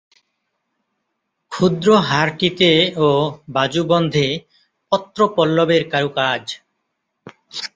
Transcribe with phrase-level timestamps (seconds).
[1.51, 2.71] ক্ষুদ্র হারটিতে
[2.99, 3.09] ও
[3.55, 4.27] বাজুবন্ধে
[4.91, 6.43] পত্রপল্লবের কারুকাজ।